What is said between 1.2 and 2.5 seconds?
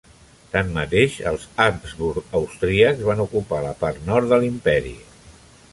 els Habsburg